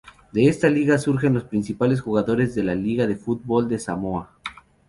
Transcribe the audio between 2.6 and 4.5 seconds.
la selección de fútbol de Samoa.